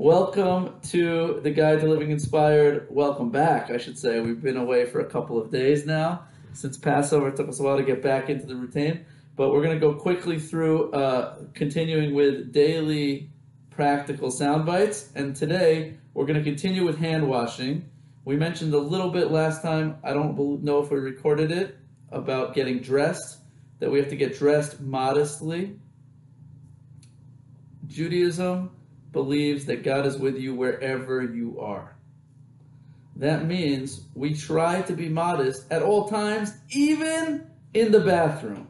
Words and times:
Welcome 0.00 0.78
to 0.90 1.40
the 1.42 1.50
Guide 1.50 1.80
to 1.80 1.88
Living 1.88 2.12
Inspired. 2.12 2.86
Welcome 2.88 3.30
back, 3.30 3.68
I 3.68 3.78
should 3.78 3.98
say. 3.98 4.20
We've 4.20 4.40
been 4.40 4.56
away 4.56 4.86
for 4.86 5.00
a 5.00 5.04
couple 5.04 5.42
of 5.42 5.50
days 5.50 5.86
now. 5.86 6.22
Since 6.52 6.78
Passover, 6.78 7.30
it 7.30 7.36
took 7.36 7.48
us 7.48 7.58
a 7.58 7.64
while 7.64 7.76
to 7.76 7.82
get 7.82 8.00
back 8.00 8.30
into 8.30 8.46
the 8.46 8.54
routine. 8.54 9.04
But 9.34 9.50
we're 9.50 9.60
going 9.60 9.74
to 9.74 9.80
go 9.80 9.94
quickly 9.94 10.38
through, 10.38 10.92
uh, 10.92 11.38
continuing 11.52 12.14
with 12.14 12.52
daily 12.52 13.28
practical 13.70 14.30
sound 14.30 14.64
bites. 14.66 15.10
And 15.16 15.34
today, 15.34 15.94
we're 16.14 16.26
going 16.26 16.38
to 16.38 16.44
continue 16.44 16.84
with 16.84 16.96
hand 16.96 17.28
washing. 17.28 17.90
We 18.24 18.36
mentioned 18.36 18.74
a 18.74 18.78
little 18.78 19.10
bit 19.10 19.32
last 19.32 19.62
time, 19.62 19.96
I 20.04 20.12
don't 20.12 20.62
know 20.62 20.80
if 20.80 20.92
we 20.92 20.98
recorded 21.00 21.50
it, 21.50 21.76
about 22.12 22.54
getting 22.54 22.78
dressed, 22.78 23.38
that 23.80 23.90
we 23.90 23.98
have 23.98 24.10
to 24.10 24.16
get 24.16 24.38
dressed 24.38 24.80
modestly. 24.80 25.76
Judaism 27.88 28.70
believes 29.12 29.66
that 29.66 29.82
God 29.82 30.06
is 30.06 30.16
with 30.16 30.36
you 30.36 30.54
wherever 30.54 31.22
you 31.22 31.60
are. 31.60 31.96
That 33.16 33.46
means 33.46 34.02
we 34.14 34.34
try 34.34 34.82
to 34.82 34.92
be 34.92 35.08
modest 35.08 35.70
at 35.72 35.82
all 35.82 36.08
times, 36.08 36.52
even 36.70 37.50
in 37.74 37.90
the 37.90 38.00
bathroom. 38.00 38.68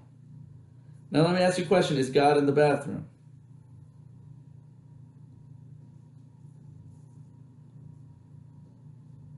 Now, 1.10 1.22
let 1.22 1.34
me 1.34 1.40
ask 1.40 1.58
you 1.58 1.64
a 1.64 1.68
question 1.68 1.98
Is 1.98 2.10
God 2.10 2.38
in 2.38 2.46
the 2.46 2.52
bathroom? 2.52 3.06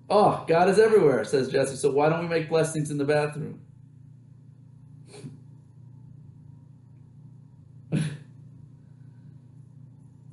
Oh, 0.09 0.45
God 0.49 0.69
is 0.69 0.79
everywhere, 0.79 1.25
says 1.25 1.51
Jesse. 1.51 1.77
So 1.77 1.93
why 1.93 2.09
don't 2.09 2.23
we 2.23 2.29
make 2.29 2.49
blessings 2.49 2.91
in 2.91 2.99
the 2.99 3.05
bathroom? 3.05 3.61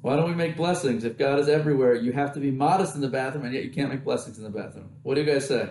Why 0.08 0.16
don't 0.16 0.30
we 0.30 0.36
make 0.36 0.56
blessings? 0.56 1.04
If 1.04 1.18
God 1.18 1.38
is 1.38 1.50
everywhere, 1.50 1.94
you 1.94 2.14
have 2.14 2.34
to 2.36 2.40
be 2.40 2.50
modest 2.50 2.96
in 2.96 3.02
the 3.02 3.10
bathroom, 3.10 3.44
and 3.44 3.54
yet 3.54 3.66
you 3.66 3.72
can't 3.72 3.90
make 3.90 4.06
blessings 4.06 4.38
in 4.38 4.46
the 4.46 4.50
bathroom. 4.50 4.90
What 5.04 5.16
do 5.16 5.22
you 5.22 5.28
guys 5.30 5.46
say? 5.46 5.70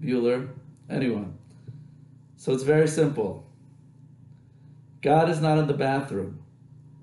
Bueller? 0.00 0.50
Anyone? 0.88 1.36
So 2.36 2.52
it's 2.52 2.62
very 2.62 2.86
simple. 2.86 3.50
God 5.02 5.28
is 5.28 5.40
not 5.40 5.58
in 5.58 5.66
the 5.66 5.74
bathroom, 5.74 6.38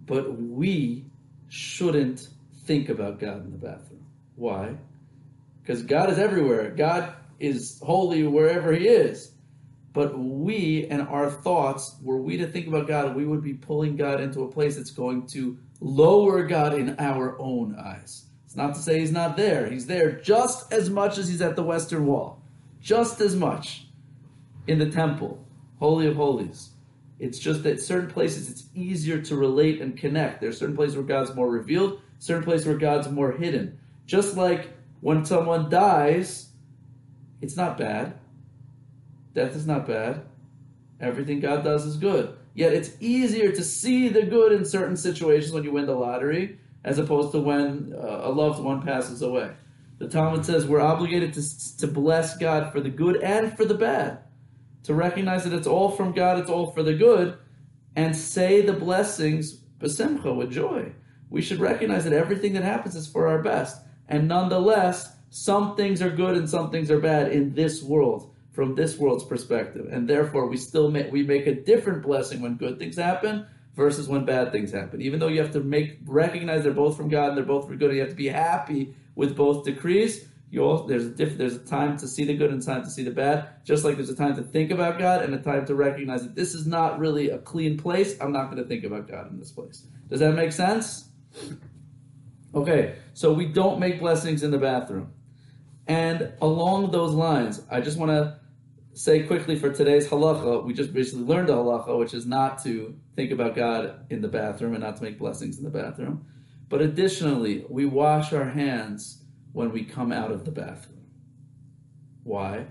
but 0.06 0.40
we 0.40 1.04
shouldn't 1.50 2.30
think 2.64 2.88
about 2.88 3.20
God 3.20 3.44
in 3.44 3.52
the 3.52 3.58
bathroom. 3.58 4.06
Why? 4.38 4.78
Because 5.62 5.84
God 5.84 6.10
is 6.10 6.18
everywhere. 6.18 6.70
God 6.70 7.14
is 7.40 7.80
holy 7.84 8.24
wherever 8.24 8.74
he 8.74 8.88
is. 8.88 9.32
But 9.94 10.18
we 10.18 10.86
and 10.92 11.02
our 11.02 11.30
thoughts, 11.30 11.96
were 12.04 12.22
we 12.22 12.38
to 12.38 12.48
think 12.48 12.68
about 12.68 12.88
God, 12.88 13.16
we 13.16 13.26
would 13.26 13.42
be 13.42 13.56
pulling 13.56 13.96
God 13.96 14.22
into 14.22 14.44
a 14.44 14.52
place 14.52 14.76
that's 14.76 14.92
going 14.92 15.26
to 15.28 15.58
lower 15.80 16.44
God 16.44 16.74
in 16.74 16.96
our 17.00 17.40
own 17.40 17.76
eyes. 17.76 18.26
It's 18.46 18.56
not 18.56 18.76
to 18.76 18.82
say 18.82 19.00
he's 19.00 19.12
not 19.12 19.36
there. 19.38 19.70
He's 19.70 19.88
there 19.88 20.12
just 20.12 20.72
as 20.72 20.90
much 20.90 21.18
as 21.18 21.28
he's 21.28 21.42
at 21.42 21.56
the 21.56 21.64
Western 21.64 22.06
Wall, 22.06 22.42
just 22.80 23.22
as 23.22 23.36
much 23.36 23.88
in 24.68 24.78
the 24.80 24.90
temple, 24.90 25.44
Holy 25.80 26.08
of 26.08 26.16
Holies. 26.16 26.70
It's 27.20 27.40
just 27.40 27.64
that 27.64 27.82
certain 27.82 28.10
places 28.10 28.50
it's 28.50 28.66
easier 28.76 29.20
to 29.24 29.36
relate 29.36 29.82
and 29.82 29.98
connect. 29.98 30.42
There's 30.42 30.60
certain 30.60 30.76
places 30.76 30.96
where 30.96 31.06
God's 31.06 31.34
more 31.34 31.50
revealed, 31.50 32.00
certain 32.20 32.44
places 32.44 32.68
where 32.68 32.78
God's 32.78 33.10
more 33.10 33.32
hidden. 33.32 33.80
Just 34.06 34.38
like 34.38 34.70
when 35.02 35.26
someone 35.26 35.70
dies, 35.70 36.47
it's 37.42 37.56
not 37.56 37.78
bad. 37.78 38.18
Death 39.34 39.56
is 39.56 39.68
not 39.68 39.88
bad. 39.88 40.24
Everything 41.00 41.40
God 41.40 41.64
does 41.64 41.86
is 41.86 41.98
good. 41.98 42.36
Yet 42.56 42.74
it's 42.74 42.92
easier 43.00 43.52
to 43.52 43.64
see 43.64 44.10
the 44.10 44.24
good 44.24 44.52
in 44.52 44.66
certain 44.66 44.98
situations 44.98 45.54
when 45.54 45.64
you 45.64 45.72
win 45.72 45.86
the 45.86 45.94
lottery 45.94 46.58
as 46.84 46.98
opposed 46.98 47.32
to 47.34 47.40
when 47.40 47.94
uh, 47.96 48.22
a 48.24 48.32
loved 48.32 48.64
one 48.64 48.82
passes 48.82 49.22
away. 49.22 49.52
The 50.00 50.08
Talmud 50.08 50.46
says 50.46 50.66
we're 50.66 50.82
obligated 50.82 51.34
to, 51.34 51.78
to 51.78 51.88
bless 51.88 52.38
God 52.38 52.72
for 52.72 52.82
the 52.82 52.90
good 52.90 53.18
and 53.18 53.56
for 53.56 53.66
the 53.66 53.74
bad, 53.76 54.20
to 54.84 54.94
recognize 54.94 55.44
that 55.44 55.54
it's 55.54 55.68
all 55.68 55.90
from 55.90 56.14
God, 56.14 56.40
it's 56.40 56.50
all 56.50 56.72
for 56.72 56.84
the 56.84 56.94
good, 56.94 57.38
and 57.96 58.16
say 58.16 58.62
the 58.62 58.74
blessings 58.74 59.56
besimcha 59.80 60.36
with 60.36 60.52
joy. 60.52 60.94
We 61.30 61.42
should 61.42 61.60
recognize 61.60 62.06
that 62.06 62.14
everything 62.14 62.54
that 62.54 62.64
happens 62.64 62.96
is 62.96 63.08
for 63.08 63.28
our 63.28 63.42
best, 63.42 63.82
and 64.08 64.28
nonetheless 64.28 65.17
some 65.30 65.76
things 65.76 66.02
are 66.02 66.10
good 66.10 66.38
and 66.38 66.50
some 66.50 66.72
things 66.72 66.90
are 66.90 67.00
bad 67.00 67.32
in 67.32 67.54
this 67.54 67.84
world 67.84 68.34
from 68.52 68.76
this 68.76 68.98
world's 68.98 69.24
perspective. 69.24 69.88
And 69.92 70.08
therefore 70.08 70.48
we 70.48 70.58
still 70.58 70.90
make 70.90 71.12
we 71.12 71.24
make 71.24 71.48
a 71.48 71.56
different 71.56 72.04
blessing 72.04 72.42
when 72.42 72.56
good 72.56 72.80
things 72.80 72.96
happen 72.96 73.46
versus 73.76 74.08
when 74.08 74.26
bad 74.26 74.52
things 74.52 74.72
happen. 74.72 75.02
Even 75.02 75.20
though 75.20 75.28
you 75.28 75.42
have 75.42 75.54
to 75.54 75.60
make 75.60 76.00
recognize 76.06 76.64
they're 76.64 76.74
both 76.74 76.98
from 76.98 77.10
god 77.10 77.30
and 77.30 77.38
they're 77.38 77.46
both 77.46 77.68
for 77.68 77.76
good 77.76 77.90
and 77.90 77.98
you 77.98 78.02
have 78.02 78.10
to 78.10 78.16
be 78.16 78.28
happy 78.28 78.96
with 79.16 79.36
both 79.36 79.66
decrees 79.66 80.28
you 80.50 80.86
there's 80.88 81.06
a 81.06 81.10
diff, 81.10 81.38
there's 81.38 81.56
a 81.56 81.60
time 81.60 81.98
to 81.98 82.08
see 82.08 82.24
the 82.24 82.34
good 82.34 82.52
and 82.52 82.66
time 82.66 82.84
to 82.84 82.90
see 82.90 83.04
the 83.04 83.12
bad. 83.12 83.50
Just 83.66 83.84
like 83.84 83.96
there's 83.96 84.10
a 84.10 84.16
time 84.16 84.36
to 84.38 84.44
think 84.44 84.72
about 84.72 84.98
god 84.98 85.24
and 85.24 85.34
a 85.34 85.40
time 85.40 85.66
to 85.66 85.76
recognize 85.76 86.24
that 86.24 86.36
this 86.36 86.54
is 86.54 86.66
not 86.66 87.00
really 87.00 87.30
a 87.30 87.38
clean 87.38 87.78
place 87.78 88.20
i'm 88.22 88.32
not 88.32 88.50
going 88.50 88.62
to 88.62 88.68
think 88.68 88.84
about 88.84 89.08
god 89.08 89.30
in 89.30 89.38
this 89.40 89.52
place. 89.52 89.86
Does 90.10 90.22
that 90.22 90.34
make 90.34 90.52
sense? 90.52 91.10
Okay 92.56 92.96
so 93.14 93.34
we 93.34 93.46
don't 93.46 93.80
make 93.80 94.00
blessings 94.00 94.42
in 94.42 94.52
the 94.52 94.58
bathroom 94.58 95.12
and 95.88 96.34
along 96.42 96.92
those 96.92 97.14
lines, 97.14 97.62
I 97.72 97.82
just 97.82 97.98
want 97.98 98.12
to 98.12 98.40
say 98.94 99.24
quickly 99.24 99.58
for 99.58 99.72
today's 99.72 100.08
halacha, 100.08 100.64
we 100.64 100.74
just 100.74 100.94
basically 100.94 101.24
learned 101.24 101.50
a 101.50 101.54
halacha, 101.54 101.98
which 101.98 102.14
is 102.14 102.26
not 102.26 102.62
to 102.64 102.96
think 103.16 103.32
about 103.32 103.56
God 103.56 104.06
in 104.10 104.22
the 104.22 104.28
bathroom 104.28 104.74
and 104.74 104.84
not 104.84 104.98
to 104.98 105.04
make 105.04 105.18
blessings 105.18 105.58
in 105.58 105.64
the 105.64 105.70
bathroom. 105.70 106.26
But 106.68 106.82
additionally, 106.82 107.66
we 107.70 107.86
wash 107.86 108.34
our 108.34 108.50
hands 108.50 109.24
when 109.54 109.72
we 109.72 109.86
come 109.86 110.12
out 110.12 110.32
of 110.32 110.44
the 110.44 110.52
bathroom. 110.52 111.06
Why? 112.24 112.66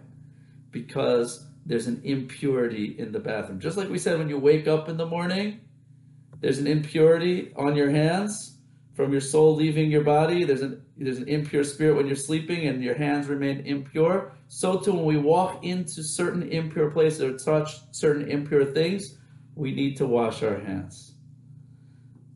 Because 0.71 1.47
there's 1.65 1.87
an 1.87 2.03
impurity 2.05 2.97
in 2.99 3.13
the 3.13 3.19
bathroom. 3.19 3.59
Just 3.59 3.77
like 3.77 3.89
we 3.89 3.99
said 3.99 4.19
when 4.19 4.29
you 4.29 4.39
wake 4.39 4.69
up 4.69 4.89
in 4.89 4.99
the 4.99 5.07
morning, 5.07 5.61
there's 6.41 6.59
an 6.59 6.67
impurity 6.67 7.53
on 7.57 7.75
your 7.75 7.91
hands 7.91 8.56
from 8.97 9.13
your 9.13 9.21
soul 9.21 9.55
leaving 9.55 9.91
your 9.91 10.03
body. 10.03 10.45
There's 10.45 10.63
an 10.63 10.83
there's 10.97 11.19
an 11.19 11.29
impure 11.29 11.63
spirit 11.63 11.97
when 11.97 12.07
you're 12.07 12.17
sleeping, 12.17 12.67
and 12.67 12.83
your 12.83 12.95
hands 12.95 13.29
remain 13.29 13.61
impure. 13.61 14.33
So 14.49 14.79
too, 14.79 14.95
when 14.95 15.05
we 15.05 15.19
walk 15.19 15.63
into 15.63 16.03
certain 16.03 16.43
impure 16.51 16.91
places 16.91 17.21
or 17.23 17.37
touch 17.37 17.77
certain 17.93 18.29
impure 18.29 18.65
things, 18.65 19.19
we 19.55 19.73
need 19.73 19.99
to 19.99 20.07
wash 20.07 20.43
our 20.43 20.59
hands. 20.59 21.13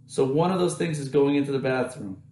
So 0.06 0.24
one 0.24 0.50
of 0.50 0.58
those 0.58 0.76
things 0.76 0.98
is 0.98 1.08
going 1.08 1.36
into 1.36 1.52
the 1.52 1.58
bathroom. 1.58 2.22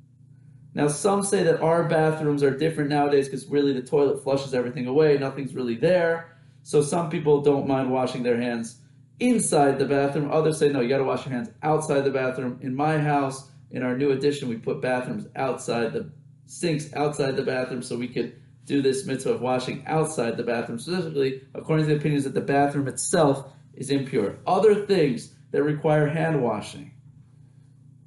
Now, 0.74 0.88
some 0.88 1.22
say 1.22 1.42
that 1.44 1.62
our 1.62 1.84
bathrooms 1.88 2.42
are 2.42 2.56
different 2.56 2.90
nowadays 2.90 3.26
because 3.26 3.46
really 3.46 3.72
the 3.72 3.82
toilet 3.82 4.22
flushes 4.22 4.52
everything 4.52 4.86
away, 4.86 5.16
nothing's 5.16 5.54
really 5.54 5.76
there. 5.76 6.36
So 6.62 6.82
some 6.82 7.08
people 7.08 7.40
don't 7.40 7.66
mind 7.66 7.90
washing 7.90 8.22
their 8.22 8.40
hands 8.40 8.80
inside 9.20 9.78
the 9.78 9.86
bathroom. 9.86 10.30
Others 10.30 10.58
say, 10.58 10.68
no, 10.68 10.80
you 10.80 10.88
got 10.88 10.98
to 10.98 11.04
wash 11.04 11.24
your 11.24 11.34
hands 11.34 11.50
outside 11.62 12.02
the 12.02 12.10
bathroom. 12.10 12.58
In 12.60 12.74
my 12.74 12.98
house, 12.98 13.48
in 13.70 13.82
our 13.82 13.96
new 13.96 14.12
addition, 14.12 14.48
we 14.48 14.56
put 14.56 14.80
bathrooms 14.80 15.26
outside 15.36 15.92
the 15.92 16.10
sinks 16.46 16.92
outside 16.94 17.36
the 17.36 17.42
bathroom 17.42 17.82
so 17.82 17.96
we 17.96 18.08
could 18.08 18.40
do 18.64 18.80
this 18.80 19.06
mitzvah 19.06 19.32
of 19.32 19.40
washing 19.40 19.84
outside 19.86 20.36
the 20.36 20.42
bathroom. 20.42 20.78
Specifically, 20.78 21.42
according 21.54 21.86
to 21.86 21.92
the 21.92 21.98
opinions 21.98 22.24
that 22.24 22.34
the 22.34 22.40
bathroom 22.40 22.88
itself 22.88 23.52
is 23.74 23.90
impure. 23.90 24.38
Other 24.46 24.86
things 24.86 25.34
that 25.50 25.62
require 25.62 26.06
hand 26.06 26.42
washing, 26.42 26.92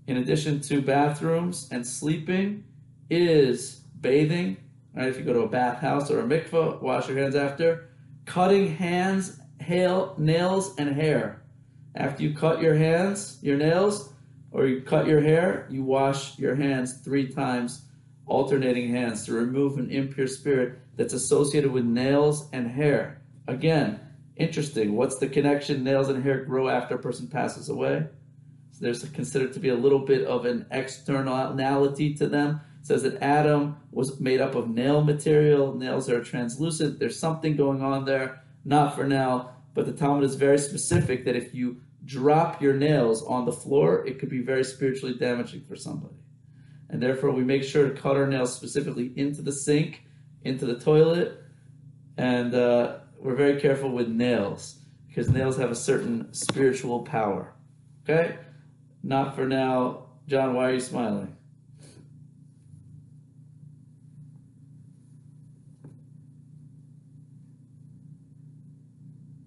in 0.07 0.17
addition 0.17 0.59
to 0.61 0.81
bathrooms 0.81 1.69
and 1.71 1.85
sleeping, 1.85 2.63
is 3.09 3.81
bathing. 3.99 4.57
Right, 4.93 5.07
if 5.07 5.17
you 5.17 5.23
go 5.23 5.33
to 5.33 5.41
a 5.41 5.47
bathhouse 5.47 6.11
or 6.11 6.19
a 6.19 6.23
mikvah, 6.23 6.81
wash 6.81 7.07
your 7.07 7.17
hands 7.17 7.35
after. 7.35 7.89
Cutting 8.25 8.75
hands, 8.75 9.39
hail, 9.59 10.15
nails, 10.17 10.75
and 10.77 10.93
hair. 10.93 11.41
After 11.95 12.23
you 12.23 12.33
cut 12.35 12.61
your 12.61 12.75
hands, 12.75 13.39
your 13.41 13.57
nails, 13.57 14.10
or 14.51 14.67
you 14.67 14.81
cut 14.81 15.07
your 15.07 15.21
hair, 15.21 15.67
you 15.69 15.83
wash 15.83 16.37
your 16.37 16.55
hands 16.55 16.99
three 16.99 17.27
times, 17.27 17.83
alternating 18.25 18.89
hands 18.89 19.25
to 19.25 19.33
remove 19.33 19.77
an 19.77 19.89
impure 19.89 20.27
spirit 20.27 20.79
that's 20.95 21.13
associated 21.13 21.71
with 21.71 21.85
nails 21.85 22.49
and 22.51 22.67
hair. 22.69 23.21
Again, 23.47 23.99
interesting. 24.35 24.95
What's 24.95 25.17
the 25.17 25.27
connection? 25.27 25.83
Nails 25.83 26.09
and 26.09 26.23
hair 26.23 26.43
grow 26.43 26.69
after 26.69 26.95
a 26.95 26.99
person 26.99 27.27
passes 27.27 27.69
away. 27.69 28.07
So 28.71 28.79
there's 28.81 29.03
considered 29.09 29.53
to 29.53 29.59
be 29.59 29.69
a 29.69 29.75
little 29.75 29.99
bit 29.99 30.25
of 30.25 30.45
an 30.45 30.65
externality 30.71 32.13
to 32.15 32.27
them. 32.27 32.61
It 32.81 32.87
says 32.87 33.03
that 33.03 33.21
Adam 33.21 33.77
was 33.91 34.19
made 34.19 34.41
up 34.41 34.55
of 34.55 34.69
nail 34.69 35.03
material. 35.03 35.75
Nails 35.75 36.09
are 36.09 36.23
translucent. 36.23 36.99
There's 36.99 37.19
something 37.19 37.55
going 37.55 37.81
on 37.81 38.05
there. 38.05 38.43
Not 38.65 38.95
for 38.95 39.05
now, 39.05 39.51
but 39.73 39.85
the 39.85 39.93
Talmud 39.93 40.23
is 40.23 40.35
very 40.35 40.57
specific 40.57 41.25
that 41.25 41.35
if 41.35 41.53
you 41.53 41.81
drop 42.05 42.61
your 42.61 42.73
nails 42.73 43.23
on 43.23 43.45
the 43.45 43.51
floor, 43.51 44.05
it 44.07 44.19
could 44.19 44.29
be 44.29 44.41
very 44.41 44.63
spiritually 44.63 45.15
damaging 45.15 45.63
for 45.67 45.75
somebody. 45.75 46.15
And 46.89 47.01
therefore, 47.01 47.31
we 47.31 47.43
make 47.43 47.63
sure 47.63 47.87
to 47.87 47.95
cut 47.95 48.17
our 48.17 48.27
nails 48.27 48.53
specifically 48.53 49.13
into 49.15 49.41
the 49.41 49.51
sink, 49.51 50.03
into 50.43 50.65
the 50.65 50.79
toilet, 50.79 51.41
and 52.17 52.53
uh, 52.53 52.97
we're 53.17 53.35
very 53.35 53.59
careful 53.61 53.91
with 53.91 54.07
nails. 54.07 54.79
because 55.07 55.29
nails 55.29 55.57
have 55.57 55.71
a 55.71 55.75
certain 55.75 56.33
spiritual 56.33 57.01
power. 57.01 57.53
Okay? 58.03 58.37
Not 59.03 59.35
for 59.35 59.45
now. 59.45 60.05
John, 60.27 60.53
why 60.53 60.69
are 60.69 60.73
you 60.73 60.79
smiling? 60.79 61.35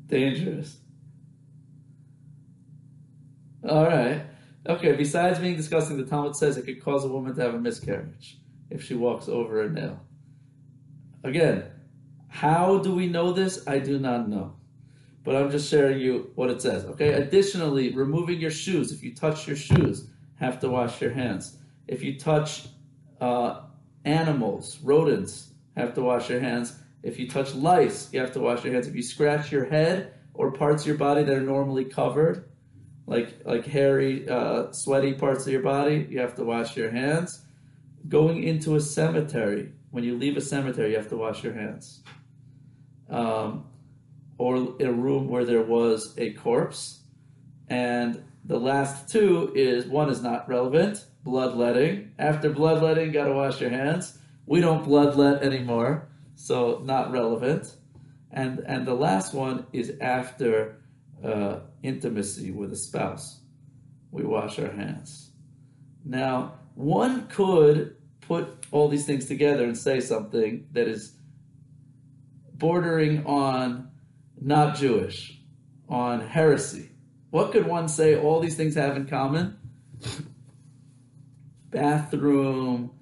Dangerous. 0.06 0.83
All 3.68 3.86
right. 3.86 4.22
Okay, 4.66 4.92
besides 4.92 5.38
being 5.38 5.56
disgusting, 5.56 5.96
the 5.96 6.04
Talmud 6.04 6.36
says 6.36 6.56
it 6.56 6.66
could 6.66 6.82
cause 6.82 7.04
a 7.04 7.08
woman 7.08 7.34
to 7.34 7.42
have 7.42 7.54
a 7.54 7.58
miscarriage 7.58 8.38
if 8.70 8.82
she 8.82 8.94
walks 8.94 9.28
over 9.28 9.62
a 9.62 9.70
nail. 9.70 10.00
Again, 11.22 11.64
how 12.28 12.78
do 12.78 12.94
we 12.94 13.06
know 13.06 13.32
this? 13.32 13.66
I 13.66 13.78
do 13.78 13.98
not 13.98 14.28
know. 14.28 14.56
But 15.22 15.36
I'm 15.36 15.50
just 15.50 15.70
sharing 15.70 15.98
you 16.00 16.30
what 16.34 16.50
it 16.50 16.60
says. 16.60 16.84
Okay. 16.84 17.12
Additionally, 17.14 17.94
removing 17.94 18.40
your 18.40 18.50
shoes. 18.50 18.92
If 18.92 19.02
you 19.02 19.14
touch 19.14 19.46
your 19.46 19.56
shoes, 19.56 20.10
have 20.36 20.60
to 20.60 20.68
wash 20.68 21.00
your 21.00 21.12
hands. 21.12 21.58
If 21.88 22.02
you 22.02 22.18
touch 22.18 22.66
uh, 23.20 23.62
animals, 24.04 24.78
rodents, 24.82 25.52
have 25.76 25.94
to 25.94 26.02
wash 26.02 26.28
your 26.28 26.40
hands. 26.40 26.78
If 27.02 27.18
you 27.18 27.28
touch 27.28 27.54
lice, 27.54 28.12
you 28.12 28.20
have 28.20 28.32
to 28.32 28.40
wash 28.40 28.64
your 28.64 28.74
hands. 28.74 28.86
If 28.86 28.94
you 28.94 29.02
scratch 29.02 29.50
your 29.50 29.64
head 29.64 30.12
or 30.34 30.52
parts 30.52 30.82
of 30.82 30.88
your 30.88 30.98
body 30.98 31.22
that 31.22 31.34
are 31.34 31.40
normally 31.40 31.84
covered, 31.86 32.50
like 33.06 33.44
like 33.44 33.66
hairy, 33.66 34.28
uh, 34.28 34.72
sweaty 34.72 35.14
parts 35.14 35.46
of 35.46 35.52
your 35.52 35.62
body, 35.62 36.06
you 36.10 36.20
have 36.20 36.36
to 36.36 36.44
wash 36.44 36.76
your 36.76 36.90
hands. 36.90 37.40
Going 38.08 38.42
into 38.42 38.76
a 38.76 38.80
cemetery, 38.80 39.72
when 39.90 40.04
you 40.04 40.16
leave 40.16 40.36
a 40.36 40.40
cemetery, 40.40 40.90
you 40.90 40.96
have 40.96 41.08
to 41.10 41.16
wash 41.16 41.42
your 41.42 41.54
hands. 41.54 42.02
Um, 43.08 43.66
or 44.38 44.74
a 44.80 44.90
room 44.90 45.28
where 45.28 45.44
there 45.44 45.62
was 45.62 46.14
a 46.18 46.32
corpse. 46.32 47.00
And 47.68 48.22
the 48.44 48.58
last 48.58 49.08
two 49.08 49.52
is 49.54 49.86
one 49.86 50.10
is 50.10 50.22
not 50.22 50.48
relevant, 50.48 51.04
bloodletting. 51.22 52.12
After 52.18 52.50
bloodletting, 52.50 53.12
got 53.12 53.24
to 53.24 53.32
wash 53.32 53.60
your 53.60 53.70
hands. 53.70 54.18
We 54.46 54.60
don't 54.60 54.84
bloodlet 54.84 55.42
anymore, 55.42 56.08
so 56.34 56.82
not 56.84 57.10
relevant. 57.10 57.74
And 58.30 58.58
and 58.66 58.86
the 58.86 58.94
last 58.94 59.32
one 59.32 59.66
is 59.72 59.92
after 60.00 60.76
uh, 61.24 61.60
intimacy 61.82 62.50
with 62.50 62.72
a 62.72 62.76
spouse. 62.76 63.40
We 64.10 64.24
wash 64.24 64.58
our 64.58 64.70
hands. 64.70 65.30
Now, 66.04 66.54
one 66.74 67.26
could 67.28 67.96
put 68.20 68.66
all 68.70 68.88
these 68.88 69.06
things 69.06 69.26
together 69.26 69.64
and 69.64 69.76
say 69.76 70.00
something 70.00 70.66
that 70.72 70.86
is 70.86 71.12
bordering 72.52 73.26
on 73.26 73.90
not 74.40 74.76
Jewish, 74.76 75.40
on 75.88 76.20
heresy. 76.20 76.90
What 77.30 77.52
could 77.52 77.66
one 77.66 77.88
say 77.88 78.16
all 78.16 78.40
these 78.40 78.56
things 78.56 78.74
have 78.74 78.96
in 78.96 79.06
common? 79.06 79.56
Bathroom, 81.70 82.92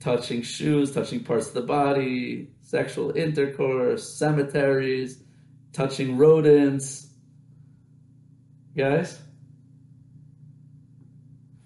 touching 0.00 0.42
shoes, 0.42 0.92
touching 0.92 1.22
parts 1.22 1.48
of 1.48 1.54
the 1.54 1.62
body, 1.62 2.48
sexual 2.62 3.16
intercourse, 3.16 4.08
cemeteries, 4.14 5.22
touching 5.72 6.16
rodents. 6.16 7.05
Guys? 8.76 9.18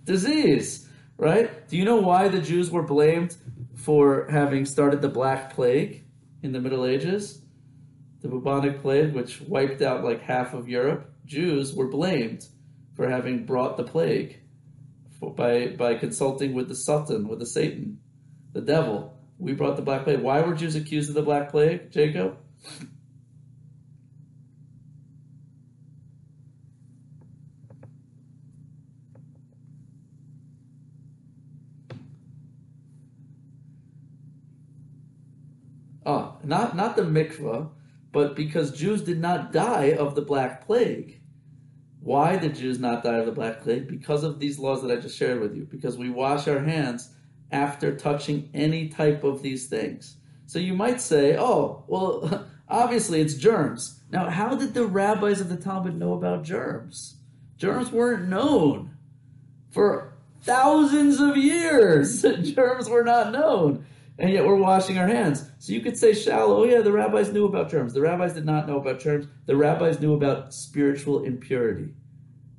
Disease, 0.04 0.88
right? 1.16 1.68
Do 1.68 1.76
you 1.76 1.84
know 1.84 1.96
why 1.96 2.28
the 2.28 2.40
Jews 2.40 2.70
were 2.70 2.84
blamed 2.84 3.36
for 3.74 4.28
having 4.30 4.64
started 4.64 5.02
the 5.02 5.08
Black 5.08 5.52
Plague 5.52 6.04
in 6.42 6.52
the 6.52 6.60
Middle 6.60 6.86
Ages? 6.86 7.42
The 8.20 8.28
bubonic 8.28 8.80
plague, 8.80 9.14
which 9.14 9.40
wiped 9.40 9.82
out 9.82 10.04
like 10.04 10.20
half 10.20 10.54
of 10.54 10.68
Europe. 10.68 11.10
Jews 11.24 11.74
were 11.74 11.88
blamed 11.88 12.46
for 12.94 13.08
having 13.08 13.44
brought 13.44 13.76
the 13.76 13.84
plague 13.84 14.38
for, 15.18 15.34
by, 15.34 15.68
by 15.68 15.94
consulting 15.94 16.54
with 16.54 16.68
the 16.68 16.76
Sultan, 16.76 17.26
with 17.26 17.40
the 17.40 17.46
Satan, 17.46 17.98
the 18.52 18.60
devil. 18.60 19.16
We 19.38 19.54
brought 19.54 19.76
the 19.76 19.82
Black 19.82 20.04
Plague. 20.04 20.20
Why 20.20 20.42
were 20.42 20.54
Jews 20.54 20.76
accused 20.76 21.08
of 21.08 21.14
the 21.14 21.22
Black 21.22 21.50
Plague, 21.50 21.90
Jacob? 21.90 22.36
Ah, 36.06 36.36
not 36.42 36.76
not 36.76 36.96
the 36.96 37.02
mikvah, 37.02 37.68
but 38.12 38.34
because 38.34 38.72
Jews 38.72 39.02
did 39.02 39.20
not 39.20 39.52
die 39.52 39.92
of 39.92 40.14
the 40.14 40.22
Black 40.22 40.66
Plague. 40.66 41.20
Why 42.00 42.36
did 42.36 42.54
Jews 42.54 42.78
not 42.78 43.04
die 43.04 43.18
of 43.18 43.26
the 43.26 43.32
Black 43.32 43.60
Plague? 43.60 43.86
Because 43.86 44.24
of 44.24 44.38
these 44.38 44.58
laws 44.58 44.82
that 44.82 44.90
I 44.90 44.96
just 44.96 45.18
shared 45.18 45.40
with 45.40 45.54
you. 45.54 45.64
Because 45.64 45.98
we 45.98 46.08
wash 46.08 46.48
our 46.48 46.60
hands 46.60 47.14
after 47.52 47.94
touching 47.94 48.48
any 48.54 48.88
type 48.88 49.22
of 49.22 49.42
these 49.42 49.66
things. 49.66 50.16
So 50.46 50.58
you 50.58 50.74
might 50.74 51.00
say, 51.00 51.36
oh, 51.36 51.84
well, 51.86 52.46
obviously 52.68 53.20
it's 53.20 53.34
germs. 53.34 54.00
Now, 54.10 54.30
how 54.30 54.54
did 54.56 54.72
the 54.72 54.86
rabbis 54.86 55.40
of 55.40 55.50
the 55.50 55.56
Talmud 55.56 55.98
know 55.98 56.14
about 56.14 56.42
germs? 56.42 57.16
Germs 57.58 57.92
weren't 57.92 58.28
known 58.28 58.96
for 59.70 60.14
thousands 60.42 61.20
of 61.20 61.36
years. 61.36 62.22
germs 62.54 62.88
were 62.88 63.04
not 63.04 63.30
known 63.30 63.84
and 64.20 64.30
yet 64.30 64.44
we're 64.44 64.54
washing 64.54 64.98
our 64.98 65.08
hands. 65.08 65.50
So 65.58 65.72
you 65.72 65.80
could 65.80 65.96
say 65.96 66.12
shallow, 66.12 66.58
oh 66.58 66.64
yeah, 66.64 66.82
the 66.82 66.92
rabbis 66.92 67.32
knew 67.32 67.46
about 67.46 67.70
germs. 67.70 67.94
The 67.94 68.02
rabbis 68.02 68.34
did 68.34 68.44
not 68.44 68.68
know 68.68 68.78
about 68.78 69.00
germs. 69.00 69.26
The 69.46 69.56
rabbis 69.56 69.98
knew 69.98 70.12
about 70.12 70.52
spiritual 70.52 71.24
impurity. 71.24 71.94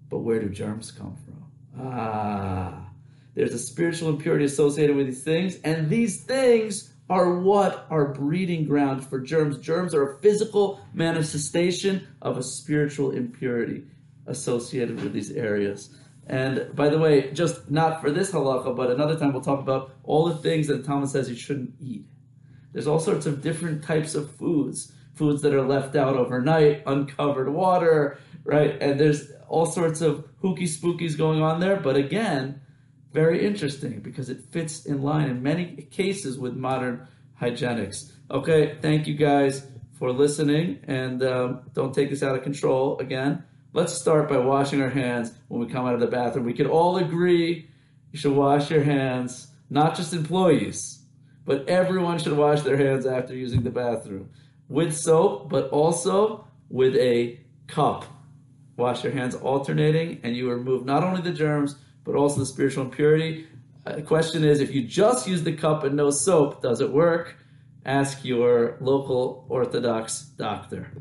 But 0.10 0.20
where 0.20 0.42
do 0.42 0.50
germs 0.50 0.92
come 0.92 1.16
from? 1.24 1.46
Ah, 1.80 2.90
there's 3.36 3.54
a 3.54 3.60
spiritual 3.60 4.10
impurity 4.10 4.46
associated 4.46 4.96
with 4.96 5.06
these 5.06 5.24
things, 5.24 5.58
and 5.64 5.88
these 5.88 6.24
things 6.24 6.94
are 7.10 7.40
what 7.40 7.86
are 7.92 8.06
breeding 8.06 8.66
grounds 8.66 9.06
for 9.06 9.20
germs. 9.20 9.60
Germs 9.60 9.94
are 9.94 10.14
a 10.14 10.18
physical 10.20 10.82
manifestation 10.94 12.08
of 12.24 12.38
a 12.38 12.44
spiritual 12.44 13.12
impurity 13.12 13.84
associated 14.26 15.02
with 15.02 15.14
these 15.14 15.32
areas. 15.32 15.96
And 16.32 16.74
by 16.74 16.88
the 16.88 16.98
way, 16.98 17.30
just 17.34 17.70
not 17.70 18.00
for 18.00 18.10
this 18.10 18.32
halacha, 18.32 18.74
but 18.74 18.90
another 18.90 19.20
time 19.20 19.34
we'll 19.34 19.42
talk 19.42 19.60
about 19.60 19.92
all 20.06 20.30
the 20.30 20.38
things 20.38 20.68
that 20.68 20.86
Talmud 20.86 21.10
says 21.10 21.30
you 21.30 21.36
shouldn't 21.36 21.74
eat. 21.82 22.06
There's 22.72 22.88
all 22.88 23.02
sorts 23.02 23.26
of 23.26 23.42
different 23.42 23.84
types 23.84 24.16
of 24.16 24.32
foods, 24.32 24.94
foods 25.14 25.42
that 25.42 25.54
are 25.54 25.62
left 25.62 25.98
out 25.98 26.16
overnight, 26.16 26.84
uncovered 26.86 27.50
water, 27.50 28.18
right? 28.46 28.82
And 28.82 28.98
there's 28.98 29.30
all 29.50 29.66
sorts 29.66 30.00
of 30.00 30.26
hooky 30.42 30.68
spookies 30.68 31.18
going 31.18 31.42
on 31.42 31.60
there. 31.60 31.76
But 31.76 31.98
again, 31.98 32.62
very 33.12 33.46
interesting 33.46 34.00
because 34.00 34.30
it 34.30 34.46
fits 34.52 34.86
in 34.86 35.02
line 35.02 35.30
in 35.30 35.44
many 35.44 35.86
cases 35.92 36.40
with 36.40 36.56
modern 36.56 37.10
hygienics. 37.42 38.10
Okay, 38.32 38.78
thank 38.82 39.06
you 39.06 39.16
guys 39.16 39.68
for 40.00 40.14
listening, 40.14 40.80
and 40.88 41.22
um, 41.24 41.64
don't 41.74 41.94
take 41.94 42.10
this 42.10 42.24
out 42.24 42.38
of 42.38 42.44
control 42.44 42.98
again. 43.00 43.44
Let's 43.74 43.94
start 43.94 44.28
by 44.28 44.38
washing 44.38 44.82
our 44.82 44.90
hands 44.90 45.32
when 45.48 45.62
we 45.62 45.72
come 45.72 45.86
out 45.86 45.94
of 45.94 46.02
the 46.02 46.08
bathroom. 46.08 46.46
We 46.46 46.54
could 46.54 46.68
all 46.68 46.98
agree 46.98 47.70
you 48.12 48.20
should 48.20 48.36
wash 48.36 48.70
your 48.70 48.84
hands, 48.84 49.48
not 49.70 49.96
just 49.96 50.14
employees, 50.14 51.00
but 51.46 51.70
everyone 51.70 52.20
should 52.20 52.36
wash 52.36 52.64
their 52.64 52.76
hands 52.76 53.06
after 53.06 53.34
using 53.34 53.64
the 53.64 53.70
bathroom 53.70 54.30
with 54.68 54.98
soap, 54.98 55.50
but 55.50 55.70
also 55.70 56.46
with 56.70 56.98
a 56.98 57.40
cup. 57.68 58.04
Wash 58.76 59.06
your 59.06 59.14
hands 59.14 59.36
alternating, 59.36 60.20
and 60.24 60.36
you 60.36 60.50
remove 60.50 60.84
not 60.84 61.04
only 61.04 61.22
the 61.22 61.32
germs, 61.32 61.78
but 62.04 62.16
also 62.16 62.40
the 62.40 62.46
spiritual 62.46 62.84
impurity. 62.84 63.48
Uh, 63.86 63.96
the 63.96 64.02
question 64.02 64.44
is 64.44 64.60
if 64.60 64.76
you 64.76 64.84
just 64.84 65.30
use 65.30 65.44
the 65.44 65.54
cup 65.54 65.86
and 65.86 65.96
no 65.96 66.10
soap, 66.10 66.62
does 66.62 66.82
it 66.82 66.92
work? 66.92 67.38
Ask 67.86 68.26
your 68.26 68.76
local 68.82 69.46
Orthodox 69.48 70.24
doctor. 70.24 70.92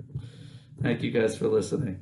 Thank 0.81 1.03
you 1.03 1.11
guys 1.11 1.37
for 1.37 1.49
listening. 1.49 2.01